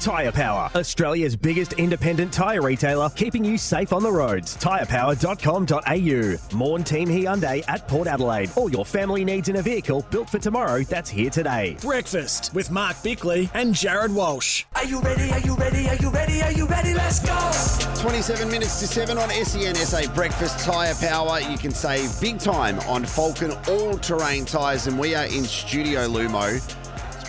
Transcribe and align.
Tyre 0.00 0.32
Power, 0.32 0.70
Australia's 0.74 1.36
biggest 1.36 1.74
independent 1.74 2.32
tyre 2.32 2.62
retailer, 2.62 3.10
keeping 3.10 3.44
you 3.44 3.58
safe 3.58 3.92
on 3.92 4.02
the 4.02 4.10
roads. 4.10 4.56
Tyrepower.com.au. 4.56 6.56
Morn 6.56 6.84
Team 6.84 7.08
Hyundai 7.08 7.64
at 7.68 7.86
Port 7.88 8.08
Adelaide. 8.08 8.50
All 8.56 8.70
your 8.70 8.84
family 8.84 9.24
needs 9.24 9.48
in 9.48 9.56
a 9.56 9.62
vehicle 9.62 10.04
built 10.10 10.30
for 10.30 10.38
tomorrow 10.38 10.82
that's 10.82 11.10
here 11.10 11.30
today. 11.30 11.76
Breakfast 11.80 12.54
with 12.54 12.70
Mark 12.70 13.02
Bickley 13.02 13.50
and 13.54 13.74
Jared 13.74 14.14
Walsh. 14.14 14.64
Are 14.74 14.84
you 14.84 15.00
ready? 15.00 15.30
Are 15.32 15.40
you 15.40 15.54
ready? 15.56 15.88
Are 15.88 15.96
you 15.96 16.10
ready? 16.10 16.42
Are 16.42 16.52
you 16.52 16.66
ready? 16.66 16.94
Let's 16.94 17.20
go! 17.20 18.00
27 18.00 18.48
minutes 18.48 18.78
to 18.80 18.86
7 18.86 19.18
on 19.18 19.30
SEN 19.30 19.74
SA 19.74 20.12
Breakfast 20.14 20.64
Tyre 20.64 20.94
Power. 21.00 21.40
You 21.40 21.58
can 21.58 21.72
save 21.72 22.20
big 22.20 22.38
time 22.38 22.78
on 22.80 23.04
Falcon 23.04 23.52
all 23.68 23.98
terrain 23.98 24.44
tyres, 24.44 24.86
and 24.86 24.98
we 24.98 25.14
are 25.14 25.24
in 25.24 25.44
Studio 25.44 26.06
Lumo. 26.06 26.58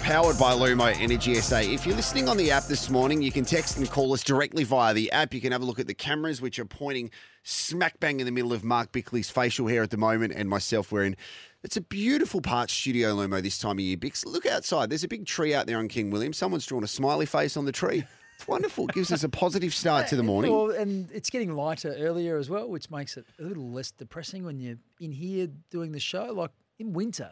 Powered 0.04 0.39
by 0.39 0.54
Lumo 0.54 0.91
Energy 1.00 1.36
SA. 1.36 1.59
If 1.59 1.86
you're 1.86 1.95
listening 1.95 2.27
on 2.27 2.36
the 2.38 2.49
app 2.49 2.63
this 2.63 2.89
morning, 2.89 3.21
you 3.21 3.31
can 3.31 3.45
text 3.45 3.77
and 3.77 3.88
call 3.90 4.12
us 4.13 4.23
directly 4.23 4.63
via 4.63 4.91
the 4.94 5.12
app. 5.12 5.35
You 5.35 5.41
can 5.41 5.52
have 5.52 5.62
a 5.62 5.66
look 5.66 5.77
at 5.80 5.85
the 5.85 5.94
cameras, 5.94 6.41
which 6.41 6.57
are 6.57 6.66
pointing 6.66 7.12
smack 7.44 7.99
bang 7.99 8.20
in 8.20 8.26
the 8.26 8.31
middle 8.31 8.52
of 8.52 8.63
Mark 8.63 8.91
Bickley's 8.91 9.30
facial 9.30 9.67
hair 9.67 9.84
at 9.84 9.91
the 9.91 9.98
moment, 9.98 10.34
and 10.35 10.49
myself 10.49 10.91
wearing. 10.91 11.16
It's 11.63 11.77
a 11.77 11.81
beautiful 11.81 12.41
part 12.41 12.71
Studio 12.71 13.16
Lumo 13.16 13.41
this 13.41 13.59
time 13.59 13.73
of 13.73 13.81
year, 13.81 13.98
Bix. 13.98 14.26
Look 14.26 14.48
outside. 14.48 14.90
There's 14.90 15.04
a 15.04 15.07
big 15.07 15.27
tree 15.27 15.54
out 15.54 15.67
there 15.67 15.77
on 15.77 15.88
King 15.88 16.09
William. 16.09 16.34
Someone's 16.34 16.66
drawn 16.66 16.84
a 16.84 16.88
smiley 16.88 17.27
face 17.27 17.55
on 17.55 17.66
the 17.66 17.71
tree. 17.71 18.04
It's 18.35 18.48
wonderful. 18.48 18.85
It 18.85 18.95
gives 18.95 19.12
us 19.12 19.23
a 19.23 19.29
positive 19.29 19.76
start 19.76 20.07
to 20.07 20.16
the 20.16 20.23
morning. 20.31 20.52
Well, 20.52 20.71
and 20.71 21.12
it's 21.12 21.29
getting 21.29 21.54
lighter 21.54 21.93
earlier 21.99 22.38
as 22.38 22.49
well, 22.49 22.68
which 22.68 22.90
makes 22.90 23.16
it 23.16 23.26
a 23.40 23.43
little 23.43 23.70
less 23.70 23.91
depressing 23.91 24.43
when 24.43 24.59
you're 24.59 24.77
in 24.99 25.12
here 25.12 25.49
doing 25.70 25.91
the 25.91 25.99
show. 25.99 26.26
Like 26.34 26.52
in 26.79 26.93
winter, 26.93 27.31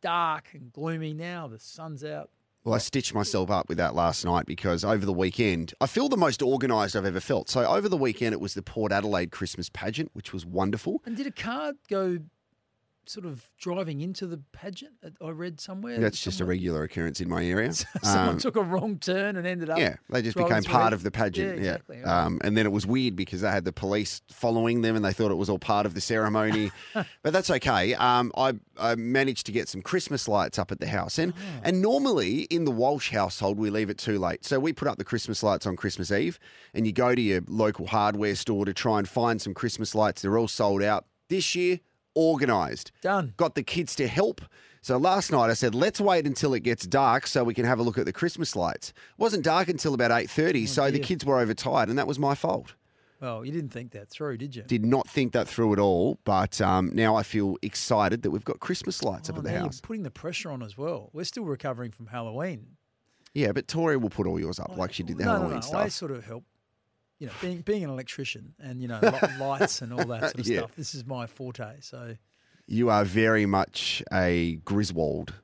dark 0.00 0.48
and 0.52 0.72
gloomy. 0.72 1.12
Now 1.12 1.48
the 1.48 1.58
sun's 1.58 2.04
out. 2.04 2.30
Well, 2.62 2.74
I 2.74 2.78
stitched 2.78 3.14
myself 3.14 3.50
up 3.50 3.70
with 3.70 3.78
that 3.78 3.94
last 3.94 4.22
night 4.22 4.44
because 4.44 4.84
over 4.84 5.06
the 5.06 5.14
weekend, 5.14 5.72
I 5.80 5.86
feel 5.86 6.10
the 6.10 6.18
most 6.18 6.42
organised 6.42 6.94
I've 6.94 7.06
ever 7.06 7.20
felt. 7.20 7.48
So 7.48 7.64
over 7.64 7.88
the 7.88 7.96
weekend, 7.96 8.34
it 8.34 8.40
was 8.40 8.52
the 8.52 8.62
Port 8.62 8.92
Adelaide 8.92 9.30
Christmas 9.30 9.70
pageant, 9.70 10.10
which 10.12 10.34
was 10.34 10.44
wonderful. 10.44 11.00
And 11.06 11.16
did 11.16 11.26
a 11.26 11.30
card 11.30 11.76
go 11.88 12.18
sort 13.06 13.26
of 13.26 13.48
driving 13.58 14.00
into 14.00 14.26
the 14.26 14.38
pageant? 14.52 14.92
I 15.20 15.30
read 15.30 15.60
somewhere. 15.60 15.98
That's 15.98 16.20
just 16.22 16.40
a 16.40 16.44
regular 16.44 16.82
occurrence 16.84 17.20
in 17.20 17.28
my 17.28 17.44
area. 17.44 17.72
Someone 18.02 18.28
Um, 18.30 18.38
took 18.38 18.56
a 18.56 18.62
wrong 18.62 18.98
turn 18.98 19.36
and 19.36 19.46
ended 19.46 19.68
up. 19.70 19.78
yeah, 19.78 19.96
they 20.10 20.22
just 20.22 20.36
became 20.36 20.62
part 20.62 20.92
it. 20.92 20.96
of 20.96 21.02
the 21.02 21.10
pageant. 21.10 21.60
Yeah, 21.60 21.78
Yeah. 21.92 22.24
Um, 22.24 22.40
and 22.44 22.56
then 22.56 22.66
it 22.66 22.72
was 22.72 22.86
weird 22.86 23.16
because 23.16 23.40
they 23.40 23.50
had 23.50 23.64
the 23.64 23.72
police 23.72 24.22
following 24.30 24.82
them, 24.82 24.94
and 24.96 25.04
they 25.04 25.12
thought 25.12 25.30
it 25.30 25.36
was 25.36 25.48
all 25.50 25.58
part 25.58 25.86
of 25.86 25.94
the 25.94 26.00
ceremony. 26.00 26.70
but 26.94 27.32
that's 27.32 27.50
okay. 27.50 27.94
Um, 27.94 28.30
I, 28.36 28.54
I 28.78 28.94
managed 28.94 29.46
to 29.46 29.52
get 29.52 29.68
some 29.68 29.82
Christmas 29.82 30.28
lights 30.28 30.58
up 30.58 30.70
at 30.70 30.80
the 30.80 30.86
house, 30.88 31.18
and 31.18 31.32
Oh. 31.32 31.60
and 31.64 31.80
normally 31.82 32.42
in 32.42 32.64
the 32.64 32.70
Walsh 32.70 33.10
household 33.12 33.58
we 33.58 33.70
leave 33.70 33.90
it 33.90 33.98
too 33.98 34.18
late, 34.18 34.44
so 34.44 34.60
we 34.60 34.72
put 34.72 34.86
up 34.88 34.98
the 34.98 35.04
Christmas 35.04 35.42
lights 35.42 35.66
on 35.66 35.74
Christmas 35.76 36.10
Eve, 36.12 36.38
and 36.74 36.86
you 36.86 36.92
go 36.92 37.14
to 37.14 37.20
your 37.20 37.40
local 37.48 37.86
hardware 37.86 38.34
store 38.34 38.64
to 38.64 38.72
try 38.74 38.98
and 38.98 39.08
find 39.08 39.40
some 39.42 39.54
Christmas 39.54 39.94
lights. 39.94 40.22
They're 40.22 40.38
all 40.38 40.48
sold 40.48 40.82
out 40.82 41.06
this 41.28 41.54
year. 41.54 41.80
Organised, 42.16 42.92
Done. 43.02 43.34
got 43.36 43.54
the 43.54 43.62
kids 43.62 43.94
to 43.96 44.06
help. 44.08 44.40
So 44.82 44.96
last 44.96 45.30
night 45.30 45.50
I 45.50 45.54
said, 45.54 45.74
let's 45.74 46.00
wait 46.00 46.26
until 46.26 46.54
it 46.54 46.60
gets 46.60 46.86
dark 46.86 47.26
so 47.26 47.44
we 47.44 47.54
can 47.54 47.64
have 47.66 47.78
a 47.78 47.82
look 47.82 47.98
at 47.98 48.06
the 48.06 48.12
Christmas 48.12 48.56
lights. 48.56 48.90
It 48.90 49.18
wasn't 49.18 49.44
dark 49.44 49.68
until 49.68 49.94
about 49.94 50.10
8.30, 50.10 50.66
so 50.68 50.90
the 50.90 51.00
Oh, 51.00 51.02
kids 51.02 51.24
were 51.24 51.38
overtired, 51.38 51.88
and 51.88 51.98
that 51.98 52.06
was 52.06 52.18
my 52.18 52.34
fault. 52.34 52.74
Well, 53.20 53.44
you 53.44 53.52
didn't 53.52 53.68
think 53.70 53.92
that 53.92 54.08
through, 54.08 54.38
did 54.38 54.56
you? 54.56 54.62
Did 54.62 54.84
not 54.86 55.06
think 55.06 55.32
that 55.32 55.46
through 55.46 55.74
at 55.74 55.78
all, 55.78 56.18
but 56.24 56.58
um, 56.62 56.90
now 56.94 57.14
I 57.16 57.22
feel 57.22 57.56
excited 57.60 58.22
that 58.22 58.30
we've 58.30 58.44
got 58.46 58.60
Christmas 58.60 59.02
lights 59.04 59.28
up 59.28 59.36
Oh, 59.36 59.38
at 59.40 59.44
the 59.44 59.50
house. 59.50 59.76
You're 59.82 59.86
putting 59.86 60.02
the 60.04 60.10
pressure 60.10 60.50
on 60.50 60.62
as 60.62 60.78
well. 60.78 61.10
We're 61.12 61.24
still 61.24 61.44
recovering 61.44 61.90
from 61.92 62.06
Halloween. 62.06 62.66
Yeah, 63.34 63.52
but 63.52 63.68
Tori 63.68 63.98
will 63.98 64.08
put 64.10 64.26
all 64.26 64.40
yours 64.40 64.58
up 64.58 64.76
like 64.78 64.92
she 64.94 65.02
did 65.02 65.18
the 65.18 65.24
no, 65.24 65.32
Halloween 65.32 65.50
no, 65.50 65.56
no. 65.56 65.60
stuff. 65.60 65.80
I 65.84 65.88
sort 65.88 66.10
of 66.12 66.24
help. 66.24 66.44
You 67.20 67.26
know, 67.26 67.32
being 67.40 67.60
being 67.60 67.84
an 67.84 67.90
electrician 67.90 68.54
and 68.58 68.80
you 68.82 68.88
know 68.88 69.00
lights 69.38 69.82
and 69.82 69.92
all 69.92 70.06
that 70.06 70.22
sort 70.30 70.40
of 70.40 70.46
Yeah. 70.46 70.60
stuff. 70.60 70.74
This 70.76 70.94
is 70.94 71.06
my 71.06 71.26
forte. 71.26 71.80
So 71.80 72.16
You 72.66 72.90
are 72.90 73.04
very 73.04 73.46
much 73.46 74.02
a 74.12 74.56
Griswold 74.64 75.34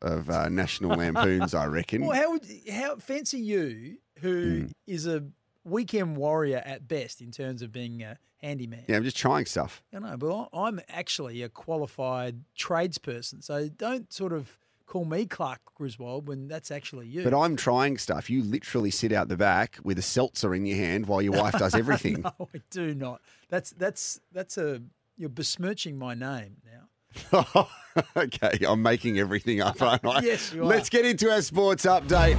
of 0.00 0.30
uh, 0.30 0.48
National 0.48 0.96
Lampoons, 0.96 1.52
I 1.52 1.66
reckon. 1.66 2.02
Well, 2.06 2.14
how 2.16 2.30
would 2.32 2.46
how 2.70 2.96
fancy 2.96 3.40
you, 3.40 3.96
who 4.20 4.68
is 4.86 5.04
Hmm. 5.04 5.10
a 5.16 5.22
weekend 5.64 6.16
warrior 6.16 6.62
at 6.64 6.86
best 6.86 7.20
in 7.20 7.32
terms 7.32 7.60
of 7.60 7.72
being 7.72 8.02
a 8.04 8.18
handyman? 8.40 8.84
yeah, 8.86 8.96
I'm 8.96 9.02
just 9.04 9.16
trying 9.16 9.46
stuff. 9.46 9.82
I 9.92 9.98
know, 9.98 10.16
but 10.16 10.48
I'm 10.52 10.80
actually 10.88 11.42
a 11.42 11.48
qualified 11.48 12.44
tradesperson, 12.56 13.42
so 13.42 13.68
don't 13.68 14.12
sort 14.12 14.32
of 14.32 14.58
call 14.86 15.04
me 15.04 15.26
Clark 15.26 15.60
Griswold 15.74 16.28
when 16.28 16.48
that's 16.48 16.70
actually 16.70 17.06
you. 17.08 17.24
But 17.24 17.34
I'm 17.34 17.56
trying 17.56 17.98
stuff. 17.98 18.30
You 18.30 18.42
literally 18.42 18.90
sit 18.90 19.12
out 19.12 19.28
the 19.28 19.36
back 19.36 19.78
with 19.82 19.98
a 19.98 20.02
seltzer 20.02 20.54
in 20.54 20.64
your 20.64 20.76
hand 20.76 21.06
while 21.06 21.20
your 21.20 21.32
wife 21.32 21.58
does 21.58 21.74
everything. 21.82 22.22
no, 22.22 22.48
I 22.54 22.60
do 22.70 22.94
not. 22.94 23.20
That's 23.48 23.70
that's 23.72 24.20
that's 24.32 24.56
a 24.58 24.82
you're 25.16 25.28
besmirching 25.28 25.98
my 25.98 26.14
name 26.14 26.56
now. 26.64 27.68
okay, 28.16 28.58
I'm 28.66 28.82
making 28.82 29.18
everything 29.18 29.60
up, 29.60 29.80
aren't 29.80 30.04
I? 30.04 30.20
Yes, 30.22 30.52
you 30.52 30.62
are. 30.62 30.66
Let's 30.66 30.88
get 30.88 31.04
into 31.06 31.30
our 31.30 31.42
sports 31.42 31.86
update. 31.86 32.36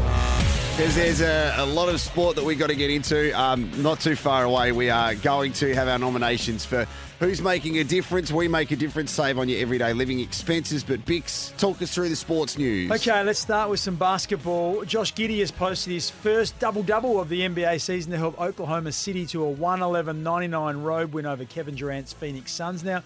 Because 0.77 0.93
there's 0.93 1.21
a, 1.21 1.55
a 1.57 1.65
lot 1.65 1.89
of 1.89 1.99
sport 1.99 2.35
that 2.35 2.45
we've 2.45 2.59
got 2.59 2.67
to 2.67 2.75
get 2.75 2.91
into. 2.91 3.31
Um, 3.31 3.81
not 3.81 3.99
too 3.99 4.15
far 4.15 4.43
away, 4.43 4.71
we 4.71 4.91
are 4.91 5.15
going 5.15 5.51
to 5.53 5.73
have 5.73 5.87
our 5.87 5.97
nominations 5.97 6.65
for 6.65 6.85
who's 7.19 7.41
making 7.41 7.79
a 7.79 7.83
difference. 7.83 8.31
We 8.31 8.47
make 8.47 8.69
a 8.69 8.75
difference, 8.75 9.09
save 9.09 9.39
on 9.39 9.49
your 9.49 9.59
everyday 9.59 9.93
living 9.93 10.19
expenses. 10.19 10.83
But 10.83 11.03
Bix, 11.03 11.57
talk 11.57 11.81
us 11.81 11.91
through 11.91 12.09
the 12.09 12.15
sports 12.15 12.59
news. 12.59 12.91
Okay, 12.91 13.23
let's 13.23 13.39
start 13.39 13.71
with 13.71 13.79
some 13.79 13.95
basketball. 13.95 14.85
Josh 14.85 15.15
Giddey 15.15 15.39
has 15.39 15.49
posted 15.49 15.93
his 15.93 16.11
first 16.11 16.59
double 16.59 16.83
double 16.83 17.19
of 17.19 17.27
the 17.27 17.41
NBA 17.41 17.81
season 17.81 18.11
to 18.11 18.19
help 18.19 18.39
Oklahoma 18.39 18.91
City 18.91 19.25
to 19.25 19.45
a 19.45 19.49
111 19.49 20.21
99 20.21 20.77
road 20.83 21.11
win 21.11 21.25
over 21.25 21.43
Kevin 21.45 21.73
Durant's 21.73 22.13
Phoenix 22.13 22.51
Suns. 22.51 22.83
Now, 22.83 23.01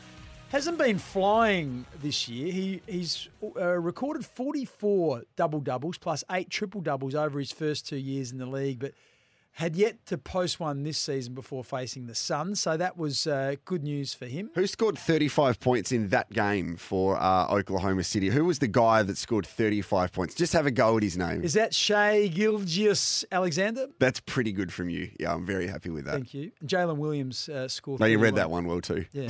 hasn't 0.51 0.78
been 0.78 0.97
flying 0.97 1.85
this 2.01 2.28
year. 2.28 2.51
He 2.51 2.81
He's 2.85 3.29
uh, 3.56 3.79
recorded 3.79 4.25
44 4.25 5.23
double 5.38 5.62
doubles 5.62 5.97
plus 5.97 6.23
eight 6.29 6.50
triple 6.50 6.81
doubles 6.81 7.16
over 7.16 7.39
his 7.39 7.51
first 7.53 7.88
two 7.88 7.95
years 7.97 8.31
in 8.31 8.38
the 8.38 8.45
league, 8.45 8.79
but 8.79 8.94
had 9.53 9.75
yet 9.75 10.06
to 10.06 10.17
post 10.17 10.59
one 10.59 10.84
this 10.84 10.97
season 10.97 11.34
before 11.34 11.63
facing 11.63 12.07
the 12.07 12.16
Suns. 12.16 12.62
So 12.62 12.78
that 12.78 12.97
was 12.97 13.28
uh, 13.28 13.56
good 13.66 13.84
news 13.84 14.13
for 14.13 14.25
him. 14.25 14.50
Who 14.56 14.66
scored 14.66 14.97
35 14.97 15.59
points 15.59 15.91
in 15.91 16.07
that 16.09 16.31
game 16.31 16.78
for 16.78 17.17
uh, 17.22 17.47
Oklahoma 17.51 18.03
City? 18.03 18.29
Who 18.29 18.45
was 18.45 18.59
the 18.59 18.67
guy 18.67 19.03
that 19.03 19.17
scored 19.17 19.45
35 19.45 20.12
points? 20.13 20.35
Just 20.35 20.53
have 20.53 20.66
a 20.66 20.72
go 20.72 20.97
at 20.97 21.03
his 21.03 21.17
name. 21.17 21.44
Is 21.44 21.53
that 21.53 21.73
Shai 21.73 22.28
Gilgeous 22.28 23.25
Alexander? 23.31 23.88
That's 24.00 24.22
pretty 24.22 24.51
good 24.53 24.72
from 24.72 24.89
you. 24.89 25.12
Yeah, 25.19 25.34
I'm 25.34 25.45
very 25.45 25.68
happy 25.68 25.89
with 25.89 26.06
that. 26.06 26.13
Thank 26.13 26.33
you. 26.33 26.51
Jalen 26.66 26.97
Williams 26.97 27.50
uh, 27.50 27.68
scored. 27.68 28.00
No, 28.00 28.06
you 28.06 28.19
read 28.19 28.35
that 28.35 28.50
one 28.50 28.66
well 28.66 28.81
too. 28.81 29.06
Yeah, 29.12 29.29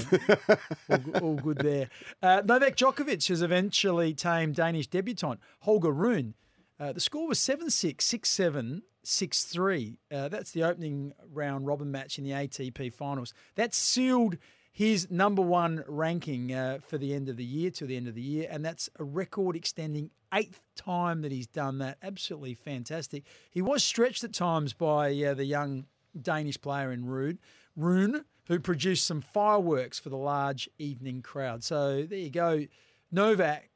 all, 0.90 1.00
all 1.22 1.36
good 1.36 1.58
there. 1.58 1.90
Uh, 2.22 2.42
Novak 2.46 2.76
Djokovic 2.76 3.28
has 3.30 3.42
eventually 3.42 4.14
tamed 4.14 4.56
Danish 4.56 4.88
debutant 4.88 5.40
Holger 5.62 5.92
Rune. 5.92 6.36
Uh, 6.80 6.92
the 6.92 7.00
score 7.00 7.28
was 7.28 7.40
7 7.40 7.70
6, 7.70 8.04
6 8.04 8.30
7, 8.30 8.82
6 9.04 9.44
3. 9.46 9.98
Uh, 10.12 10.28
that's 10.30 10.52
the 10.52 10.64
opening 10.64 11.14
round 11.32 11.68
robin 11.68 11.92
match 11.92 12.18
in 12.18 12.24
the 12.24 12.32
ATP 12.32 12.94
finals. 12.94 13.34
That 13.56 13.74
sealed 13.74 14.38
his 14.72 15.12
number 15.12 15.42
one 15.42 15.84
ranking 15.88 16.54
uh, 16.54 16.80
for 16.86 16.98
the 16.98 17.14
end 17.14 17.28
of 17.28 17.38
the 17.38 17.44
year, 17.44 17.72
to 17.72 17.86
the 17.86 17.98
end 17.98 18.08
of 18.08 18.16
the 18.16 18.22
year, 18.22 18.48
and 18.50 18.64
that's 18.64 18.90
a 19.00 19.04
record 19.04 19.56
extending 19.56 20.12
eighth 20.34 20.62
time 20.76 21.22
that 21.22 21.32
he's 21.32 21.48
done 21.48 21.80
that. 21.80 21.98
Absolutely 22.02 22.54
fantastic. 22.54 23.24
He 23.50 23.62
was 23.62 23.84
stretched 23.84 24.24
at 24.24 24.34
times 24.34 24.74
by 24.74 25.14
uh, 25.24 25.34
the 25.34 25.46
young 25.46 25.86
Danish 26.20 26.60
player 26.60 26.92
in 26.92 27.06
Rune, 27.06 27.40
Rune, 27.76 28.24
who 28.48 28.60
produced 28.60 29.06
some 29.06 29.22
fireworks 29.22 30.00
for 30.00 30.10
the 30.10 30.18
large 30.18 30.70
evening 30.78 31.22
crowd. 31.22 31.64
So 31.64 32.04
there 32.04 32.20
you 32.20 32.30
go. 32.30 32.66
Novak, 33.12 33.70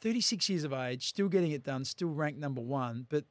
36 0.00 0.48
years 0.48 0.64
of 0.64 0.72
age, 0.72 1.06
still 1.06 1.28
getting 1.28 1.52
it 1.52 1.62
done, 1.62 1.84
still 1.84 2.08
ranked 2.08 2.40
number 2.40 2.60
one. 2.60 3.06
But 3.08 3.24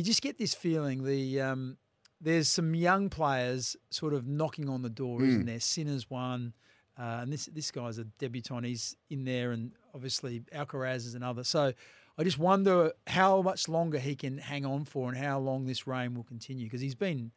you 0.00 0.04
just 0.04 0.22
get 0.22 0.38
this 0.38 0.54
feeling 0.54 1.04
the 1.04 1.42
um, 1.42 1.76
there's 2.22 2.48
some 2.48 2.74
young 2.74 3.10
players 3.10 3.76
sort 3.90 4.14
of 4.14 4.26
knocking 4.26 4.66
on 4.70 4.80
the 4.80 4.88
door, 4.88 5.22
isn't 5.22 5.44
there? 5.44 5.60
Sinners 5.60 6.08
one. 6.08 6.54
Uh, 6.98 7.20
and 7.22 7.32
this 7.32 7.46
this 7.52 7.70
guy's 7.70 7.98
a 7.98 8.04
debutant. 8.04 8.64
He's 8.64 8.96
in 9.10 9.24
there, 9.24 9.52
and 9.52 9.72
obviously 9.94 10.40
Alcaraz 10.54 11.06
is 11.06 11.14
another. 11.14 11.44
So 11.44 11.72
I 12.16 12.24
just 12.24 12.38
wonder 12.38 12.92
how 13.06 13.42
much 13.42 13.68
longer 13.68 13.98
he 13.98 14.14
can 14.14 14.38
hang 14.38 14.64
on 14.64 14.86
for, 14.86 15.10
and 15.10 15.18
how 15.18 15.38
long 15.38 15.66
this 15.66 15.86
reign 15.86 16.14
will 16.14 16.24
continue, 16.24 16.64
because 16.64 16.80
he's 16.80 16.94
been 16.94 17.30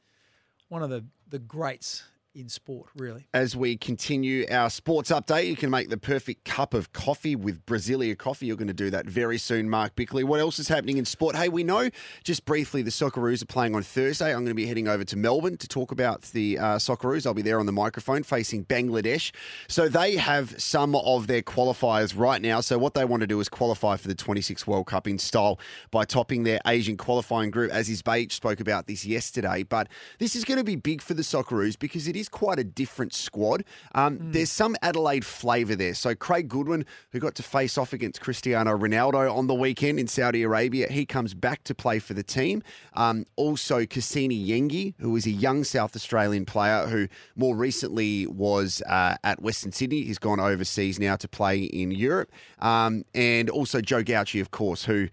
one 0.70 0.84
of 0.84 0.90
the 0.90 1.06
the 1.28 1.40
greats 1.40 2.04
in 2.36 2.50
sport, 2.50 2.90
really. 2.96 3.28
As 3.34 3.56
we 3.56 3.78
continue 3.78 4.46
our 4.50 4.70
sports 4.70 5.12
update, 5.12 5.48
you 5.48 5.56
can 5.56 5.70
make 5.70 5.90
the 5.90 5.98
perfect 5.98 6.46
cup 6.46 6.74
of 6.74 6.92
coffee 6.94 7.36
with 7.36 7.66
Brasilia 7.66 8.18
coffee. 8.18 8.48
You're 8.48 8.58
going 8.58 8.68
to 8.68 8.74
do 8.74 8.90
that 8.90 9.06
very 9.06 9.38
soon, 9.38 9.70
Mark 9.70 9.96
Bickley. 9.96 10.24
What 10.24 10.40
else 10.40 10.60
is 10.60 10.68
happening 10.68 10.98
in 10.98 11.06
sport? 11.06 11.36
Hey, 11.36 11.50
we 11.50 11.64
know 11.64 11.90
just 12.24 12.46
briefly 12.46 12.82
the 12.82 12.92
Socceroos 12.92 13.44
are 13.44 13.48
playing 13.48 13.76
on 13.76 13.84
Thursday. 13.84 14.32
I'm 14.32 14.40
going 14.40 14.48
to 14.48 14.54
be 14.54 14.66
heading 14.66 14.88
over 14.88 15.04
to 15.04 15.16
Melbourne 15.16 15.58
to 15.58 15.68
talk 15.68 15.92
about 15.92 16.24
the 16.24 16.58
uh, 16.58 16.64
Socceroos. 16.78 17.26
I'll 17.26 17.34
be 17.34 17.42
there 17.42 17.60
on 17.60 17.66
the 17.66 17.72
microphone 17.72 18.24
facing 18.24 18.66
Bangladesh. 18.66 19.32
So 19.68 19.88
they 19.88 20.16
have 20.16 20.60
some 20.62 20.96
of 20.96 21.28
their 21.28 21.42
qualifiers 21.42 22.18
right 22.18 22.42
now. 22.42 22.62
So 22.62 22.78
what 22.78 22.94
they 22.94 23.06
want 23.06 23.22
to 23.22 23.28
do 23.28 23.40
is 23.40 23.50
qualify 23.50 23.98
for 23.98 24.08
the 24.08 24.16
26 24.16 24.66
World 24.66 24.88
Cup 24.88 25.08
in 25.08 25.20
style 25.20 25.60
by 25.92 26.06
topping 26.06 26.44
their 26.44 26.60
Asian 26.66 26.98
qualifying 26.98 27.52
group. 27.52 27.72
Aziz 27.72 28.02
Behich 28.02 28.32
spoke 28.32 28.60
about 28.60 28.88
this 28.88 29.06
yesterday, 29.06 29.64
but 29.64 29.88
this 30.20 30.36
is 30.36 30.44
going 30.44 30.58
to 30.58 30.64
be 30.64 30.76
big 30.76 31.02
for 31.02 31.14
the 31.14 31.22
Socceroos 31.22 31.78
because 31.78 32.08
it 32.08 32.16
is 32.16 32.23
quite 32.30 32.60
a 32.60 32.64
different 32.64 33.14
squad. 33.14 33.64
Um, 33.94 34.18
Hmm. 34.18 34.32
There's 34.32 34.52
some 34.52 34.76
Adelaide 34.82 35.26
flavour 35.26 35.76
there. 35.76 35.94
So 35.94 36.16
Craig 36.16 36.48
Goodwin, 36.48 36.86
who 37.12 37.20
got 37.20 37.36
to 37.36 37.44
face 37.44 37.78
off 37.78 37.94
against 37.94 38.22
Cristiano 38.22 38.78
Ronaldo 38.78 39.34
on 39.34 39.48
the 39.48 39.54
weekend 39.54 40.00
in 40.00 40.08
Saudi 40.08 40.44
Arabia, 40.44 40.88
he 40.90 41.06
comes 41.06 41.34
back 41.34 41.64
to 41.66 41.76
play 41.76 42.00
for 42.00 42.14
the 42.14 42.24
team. 42.24 42.64
Um, 42.94 43.26
also, 43.36 43.82
Kusini 43.82 44.48
Yengi, 44.48 44.94
who 45.00 45.16
is 45.16 45.26
a 45.26 45.32
young 45.32 45.64
South 45.64 45.96
Australian 45.96 46.46
player 46.46 46.88
who 46.88 47.08
more 47.36 47.56
recently 47.56 48.28
was 48.28 48.82
uh, 48.88 49.16
at 49.24 49.42
Western 49.42 49.72
Sydney. 49.72 50.04
He's 50.04 50.20
gone 50.20 50.40
overseas 50.40 51.00
now 51.00 51.16
to 51.16 51.28
play 51.28 51.64
in 51.64 51.92
Europe. 51.92 52.32
Um, 52.60 53.04
and 53.14 53.50
also 53.50 53.82
Joe 53.82 54.04
Gauci, 54.04 54.40
of 54.42 54.52
course, 54.52 54.86
who 54.86 55.10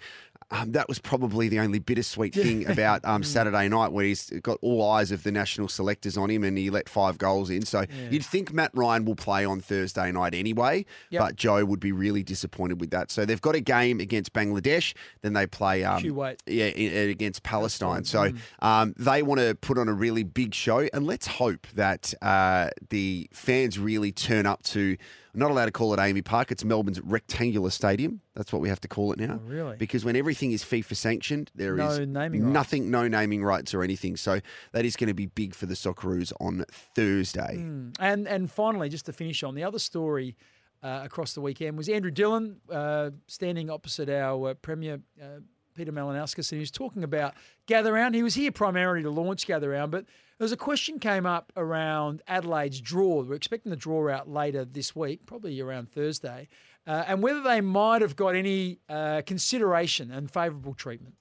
um, 0.51 0.73
that 0.73 0.89
was 0.89 0.99
probably 0.99 1.49
the 1.49 1.61
only 1.61 1.79
bittersweet 1.79 2.35
thing 2.35 2.69
about 2.69 3.05
um, 3.05 3.23
Saturday 3.35 3.69
night, 3.69 3.93
where 3.93 4.05
he's 4.05 4.31
got 4.43 4.59
all 4.63 4.83
eyes 4.91 5.13
of 5.13 5.23
the 5.23 5.31
national 5.33 5.69
selectors 5.69 6.17
on 6.17 6.31
him, 6.31 6.43
and 6.45 6.59
he 6.59 6.71
let 6.71 6.89
five 6.89 7.19
goals 7.19 7.51
in. 7.51 7.65
So 7.65 7.85
you'd 8.11 8.25
think 8.25 8.53
Mat 8.53 8.71
Ryan 8.75 9.05
will 9.05 9.15
play 9.17 9.45
on 9.45 9.61
Thursday 9.61 10.11
night 10.13 10.35
anyway, 10.35 10.85
Yep. 11.11 11.21
but 11.21 11.37
Joe 11.37 11.65
would 11.65 11.81
be 11.81 11.93
really 11.93 12.23
disappointed 12.23 12.81
with 12.81 12.91
that. 12.91 13.11
So 13.11 13.25
they've 13.25 13.41
got 13.41 13.55
a 13.55 13.61
game 13.61 14.01
against 14.01 14.33
Bangladesh, 14.33 14.95
then 15.23 15.35
they 15.35 15.47
play 15.47 15.85
um, 15.85 16.03
Kuwait. 16.03 16.39
yeah, 16.47 16.65
against 16.67 17.43
Palestine. 17.43 18.05
So 18.05 18.31
um, 18.61 18.95
they 18.99 19.23
want 19.23 19.41
to 19.41 19.55
put 19.55 19.79
on 19.79 19.89
a 19.89 19.93
really 19.95 20.25
big 20.25 20.55
show, 20.55 20.89
and 20.93 21.07
let's 21.07 21.27
hope 21.27 21.67
that 21.75 22.13
uh, 22.23 22.71
the 22.91 23.29
fans 23.33 23.79
really 23.79 24.13
turn 24.13 24.47
up 24.47 24.63
to. 24.65 24.97
I'm 25.33 25.39
not 25.41 25.51
allowed 25.51 25.67
to 25.67 25.71
call 25.73 25.95
it 25.95 25.99
AAMI 25.99 26.25
Park. 26.25 26.51
It's 26.51 26.65
Melbourne's 26.65 27.01
rectangular 27.01 27.71
stadium. 27.71 28.21
That's 28.35 28.53
what 28.53 28.61
we 28.61 28.69
have 28.69 28.81
to 28.81 28.89
call 28.89 29.13
it 29.13 29.19
now. 29.19 29.41
Oh, 29.41 29.47
really? 29.47 29.77
Because 29.77 30.05
when 30.05 30.17
everything 30.17 30.53
is 30.53 30.65
FIFA 30.65 30.97
sanctioned, 30.97 31.51
there 31.55 31.79
is 31.79 31.99
No 31.99 32.05
naming 32.05 32.43
rights. 32.45 32.53
nothing, 32.53 32.91
no 32.91 33.07
naming 33.07 33.45
rights 33.45 33.73
or 33.73 33.83
anything. 33.83 34.17
So 34.17 34.41
that 34.73 34.85
is 34.85 34.97
going 34.97 35.09
to 35.09 35.15
be 35.15 35.27
big 35.27 35.55
for 35.55 35.67
the 35.67 35.75
Socceroos 35.75 36.33
on 36.41 36.65
Thursday. 36.97 37.57
Mm. 37.59 37.95
And 38.01 38.27
and 38.27 38.51
finally, 38.51 38.89
just 38.89 39.07
to 39.07 39.13
finish 39.13 39.43
on 39.43 39.55
the 39.55 39.63
other 39.63 39.79
story 39.79 40.37
uh, 40.83 41.03
across 41.05 41.35
the 41.35 41.41
weekend 41.41 41.77
was 41.77 41.89
Andrew 41.89 42.11
Dillon 42.11 42.57
uh, 42.71 43.11
standing 43.27 43.71
opposite 43.71 44.09
our 44.09 44.51
uh, 44.51 44.55
Premier 44.55 45.01
uh, 45.23 45.41
Peter 45.81 45.93
Malinauskas, 45.93 46.53
and 46.53 46.59
he 46.59 46.61
was 46.61 46.71
talking 46.71 47.03
about 47.03 47.33
Gather 47.65 47.95
Round. 47.95 48.15
He 48.15 48.23
was 48.23 48.35
here 48.35 48.53
primarily 48.53 49.03
to 49.03 49.09
launch 49.09 49.47
Gather 49.47 49.71
Round, 49.71 49.91
but 49.91 50.05
there 50.37 50.45
was 50.45 50.53
a 50.53 50.57
question 50.59 50.99
came 50.99 51.25
up 51.25 51.55
around 51.57 52.21
Adelaide's 52.29 52.83
draw. 52.83 53.23
We're 53.23 53.33
expecting 53.33 53.71
the 53.71 53.77
draw 53.77 54.11
out 54.11 54.29
later 54.29 54.67
this 54.67 54.95
week, 54.95 55.25
probably 55.25 55.59
around 55.59 55.91
Thursday, 55.91 56.49
uh, 56.87 57.05
and 57.07 57.23
whether 57.23 57.41
they 57.41 57.63
might 57.63 58.03
have 58.03 58.15
got 58.15 58.35
any 58.35 58.81
uh, 58.91 59.23
consideration 59.25 60.11
and 60.11 60.31
favourable 60.31 60.75
treatment. 60.75 61.15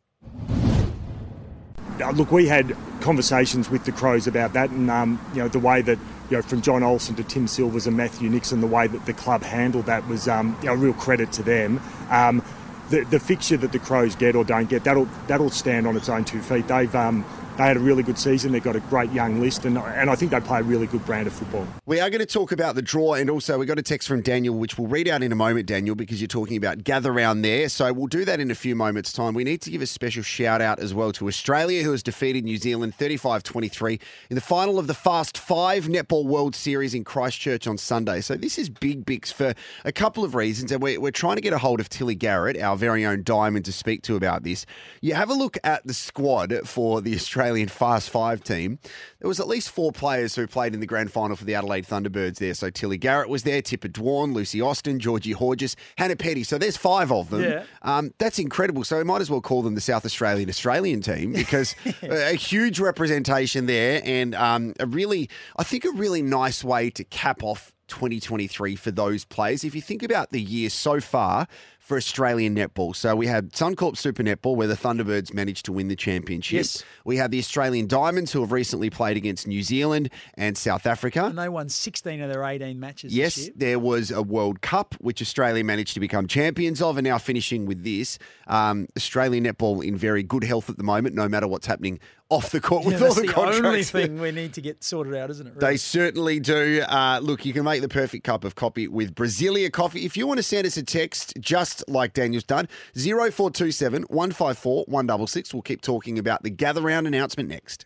Look, 2.13 2.33
we 2.33 2.45
had 2.47 2.75
conversations 2.99 3.69
with 3.69 3.85
the 3.85 3.93
Crows 3.93 4.27
about 4.27 4.51
that, 4.53 4.71
and 4.71 4.91
um, 4.91 5.25
you 5.33 5.39
know 5.41 5.47
the 5.47 5.59
way 5.59 5.81
that 5.83 5.97
you 6.29 6.35
know 6.35 6.41
from 6.41 6.61
John 6.61 6.83
Olsen 6.83 7.15
to 7.15 7.23
Tim 7.23 7.47
Silvers 7.47 7.87
and 7.87 7.95
Matthew 7.95 8.29
Nixon, 8.29 8.59
the 8.59 8.67
way 8.67 8.87
that 8.87 9.05
the 9.05 9.13
club 9.13 9.41
handled 9.41 9.85
that 9.85 10.05
was 10.09 10.27
um, 10.27 10.57
you 10.61 10.67
know, 10.67 10.73
a 10.73 10.77
real 10.77 10.93
credit 10.93 11.31
to 11.33 11.43
them. 11.43 11.79
Um, 12.09 12.43
the, 12.89 13.03
the 13.05 13.19
fixture 13.19 13.57
that 13.57 13.71
the 13.71 13.79
Crows 13.79 14.15
get 14.15 14.35
or 14.35 14.43
don't 14.43 14.69
get, 14.69 14.83
that'll 14.83 15.07
that'll 15.27 15.49
stand 15.49 15.87
on 15.87 15.95
its 15.95 16.09
own 16.09 16.25
two 16.25 16.41
feet. 16.41 16.67
They've 16.67 16.93
um, 16.95 17.25
they 17.59 17.65
had 17.65 17.75
a 17.75 17.81
really 17.81 18.03
good 18.03 18.17
season. 18.17 18.53
They've 18.53 18.63
got 18.63 18.77
a 18.77 18.79
great 18.79 19.11
young 19.11 19.41
list, 19.41 19.65
and 19.65 19.77
and 19.77 20.09
I 20.09 20.15
think 20.15 20.31
they 20.31 20.39
play 20.39 20.61
a 20.61 20.63
really 20.63 20.87
good 20.87 21.05
brand 21.05 21.27
of 21.27 21.33
football. 21.33 21.67
We 21.85 21.99
are 21.99 22.09
going 22.09 22.21
to 22.21 22.25
talk 22.25 22.53
about 22.53 22.75
the 22.75 22.81
draw, 22.81 23.15
and 23.15 23.29
also 23.29 23.59
we 23.59 23.65
got 23.65 23.77
a 23.77 23.81
text 23.81 24.07
from 24.07 24.21
Daniel, 24.21 24.55
which 24.55 24.77
we'll 24.77 24.87
read 24.87 25.09
out 25.09 25.23
in 25.23 25.33
a 25.33 25.35
moment, 25.35 25.65
Daniel, 25.65 25.93
because 25.93 26.21
you're 26.21 26.29
talking 26.29 26.55
about 26.55 26.85
gather 26.85 27.11
round 27.11 27.43
there. 27.43 27.67
So 27.67 27.91
we'll 27.91 28.07
do 28.07 28.23
that 28.23 28.39
in 28.39 28.49
a 28.49 28.55
few 28.55 28.77
moments' 28.77 29.11
time. 29.11 29.33
We 29.33 29.43
need 29.43 29.59
to 29.63 29.71
give 29.71 29.81
a 29.81 29.87
special 29.87 30.23
shout 30.23 30.61
out 30.61 30.79
as 30.79 30.93
well 30.93 31.11
to 31.11 31.27
Australia, 31.27 31.83
who 31.83 31.91
has 31.91 32.01
defeated 32.01 32.45
New 32.45 32.55
Zealand 32.55 32.95
35 32.95 33.43
23 33.43 33.99
in 34.29 34.35
the 34.35 34.41
final 34.41 34.79
of 34.79 34.87
the 34.87 34.93
Fast 34.93 35.37
Five 35.37 35.87
Netball 35.87 36.23
World 36.23 36.55
Series 36.55 36.93
in 36.93 37.03
Christchurch 37.03 37.67
on 37.67 37.77
Sunday. 37.77 38.21
So 38.21 38.35
this 38.35 38.57
is 38.57 38.69
big, 38.69 39.05
Bix 39.05 39.33
for 39.33 39.53
a 39.83 39.91
couple 39.91 40.23
of 40.23 40.33
reasons, 40.33 40.71
and 40.71 40.81
we're, 40.81 41.01
we're 41.01 41.11
trying 41.11 41.35
to 41.35 41.41
get 41.41 41.51
a 41.51 41.57
hold 41.57 41.81
of 41.81 41.89
Tilly 41.89 42.15
Garrett, 42.15 42.57
our 42.57 42.77
very 42.77 43.05
own 43.05 43.23
diamond, 43.23 43.65
to 43.65 43.73
speak 43.73 44.01
to 44.03 44.15
about 44.15 44.43
this. 44.43 44.65
You 45.01 45.13
have 45.15 45.29
a 45.29 45.33
look 45.33 45.57
at 45.65 45.85
the 45.85 45.93
squad 45.93 46.53
for 46.63 47.01
the 47.01 47.13
Australian 47.13 47.48
Fast 47.69 48.09
Five 48.09 48.43
team. 48.43 48.79
There 49.19 49.27
was 49.27 49.39
at 49.39 49.47
least 49.47 49.69
four 49.69 49.91
players 49.91 50.35
who 50.35 50.47
played 50.47 50.73
in 50.73 50.79
the 50.79 50.85
grand 50.85 51.11
final 51.11 51.35
for 51.35 51.45
the 51.45 51.55
Adelaide 51.55 51.85
Thunderbirds 51.85 52.37
there. 52.37 52.53
So 52.53 52.69
Tilly 52.69 52.97
Garrett 52.97 53.29
was 53.29 53.43
there, 53.43 53.61
Tippah 53.61 53.91
Dwan, 53.91 54.33
Lucy 54.33 54.61
Austin, 54.61 54.99
Georgie 54.99 55.33
Horjus, 55.33 55.75
Hannah 55.97 56.15
Petty. 56.15 56.43
So 56.43 56.57
there's 56.57 56.77
five 56.77 57.11
of 57.11 57.29
them. 57.29 57.43
Yeah. 57.43 57.63
Um, 57.81 58.13
that's 58.17 58.39
incredible. 58.39 58.83
So 58.83 58.97
we 58.97 59.03
might 59.03 59.21
as 59.21 59.29
well 59.29 59.41
call 59.41 59.61
them 59.61 59.75
the 59.75 59.81
South 59.81 60.05
Australian 60.05 60.49
Australian 60.49 61.01
team 61.01 61.33
because 61.33 61.75
a 62.01 62.29
a 62.29 62.35
huge 62.35 62.79
representation 62.79 63.65
there 63.65 64.01
and 64.05 64.35
um, 64.35 64.73
a 64.79 64.85
really, 64.85 65.29
I 65.57 65.63
think, 65.63 65.85
a 65.85 65.91
really 65.91 66.21
nice 66.21 66.63
way 66.63 66.89
to 66.91 67.03
cap 67.03 67.43
off 67.43 67.73
2023 67.87 68.75
for 68.75 68.91
those 68.91 69.25
players. 69.25 69.63
If 69.63 69.75
you 69.75 69.81
think 69.81 70.03
about 70.03 70.31
the 70.31 70.41
year 70.41 70.69
so 70.69 70.99
far 70.99 71.47
for 71.89 71.97
Australian 71.97 72.55
netball, 72.55 72.95
so 72.95 73.15
we 73.15 73.25
had 73.25 73.51
Suncorp 73.51 73.97
Super 73.97 74.21
Netball 74.21 74.55
where 74.55 74.67
the 74.67 74.75
Thunderbirds 74.75 75.33
managed 75.33 75.65
to 75.65 75.73
win 75.73 75.87
the 75.87 75.95
championship. 75.95 76.57
Yes. 76.57 76.83
We 77.03 77.17
have 77.17 77.31
the 77.31 77.39
Australian 77.39 77.87
Diamonds 77.87 78.31
who 78.31 78.41
have 78.41 78.51
recently 78.51 78.91
played 78.91 79.17
against 79.17 79.47
New 79.47 79.63
Zealand 79.63 80.11
and 80.35 80.55
South 80.55 80.85
Africa. 80.85 81.25
And 81.25 81.37
they 81.37 81.49
won 81.49 81.67
16 81.67 82.21
of 82.21 82.31
their 82.31 82.43
18 82.43 82.79
matches. 82.79 83.11
Yes, 83.11 83.49
there 83.55 83.79
was 83.79 84.11
a 84.11 84.21
World 84.21 84.61
Cup, 84.61 84.93
which 84.99 85.19
Australia 85.19 85.63
managed 85.63 85.95
to 85.95 85.99
become 85.99 86.27
champions 86.27 86.79
of, 86.79 86.99
and 86.99 87.05
now 87.07 87.17
finishing 87.17 87.65
with 87.65 87.83
this. 87.83 88.19
Um, 88.45 88.87
Australian 88.95 89.45
netball 89.45 89.83
in 89.83 89.97
very 89.97 90.21
good 90.21 90.43
health 90.43 90.69
at 90.69 90.77
the 90.77 90.83
moment, 90.83 91.15
no 91.15 91.27
matter 91.27 91.47
what's 91.47 91.65
happening 91.65 91.99
off 92.29 92.51
the 92.51 92.61
court 92.61 92.83
Yeah, 92.83 92.91
with 92.91 93.01
all 93.01 93.13
the 93.13 93.21
the 93.23 93.35
only 93.35 93.83
thing 93.83 94.19
we 94.19 94.31
need 94.31 94.53
to 94.53 94.61
get 94.61 94.83
sorted 94.83 95.15
out, 95.15 95.29
isn't 95.31 95.47
it? 95.47 95.59
They 95.59 95.77
certainly 95.77 96.39
do. 96.39 96.81
Uh, 96.87 97.19
look, 97.21 97.45
you 97.45 97.53
can 97.53 97.63
make 97.63 97.81
the 97.81 97.89
perfect 97.89 98.23
cup 98.23 98.43
of 98.43 98.55
coffee 98.55 98.87
with 98.87 99.15
Brasilia 99.15 99.71
coffee. 99.71 100.05
If 100.05 100.15
you 100.15 100.27
want 100.27 100.37
to 100.37 100.43
send 100.43 100.67
us 100.67 100.77
a 100.77 100.83
text, 100.83 101.33
just 101.39 101.83
like 101.89 102.13
Daniel's 102.13 102.43
done, 102.43 102.67
0427 102.95 104.03
154 104.03 104.85
166. 104.87 105.53
We'll 105.53 105.61
keep 105.63 105.81
talking 105.81 106.19
about 106.19 106.43
the 106.43 106.49
gather 106.49 106.81
round 106.81 107.07
announcement 107.07 107.49
next. 107.49 107.85